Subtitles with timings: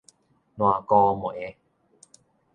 [0.57, 1.55] 爛糊糜